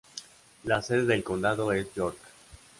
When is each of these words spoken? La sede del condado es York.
La 0.63 0.81
sede 0.81 1.05
del 1.05 1.23
condado 1.23 1.71
es 1.73 1.93
York. 1.93 2.17